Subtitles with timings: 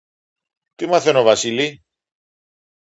[0.75, 1.83] Τι μαθαίνω, Βασίλη;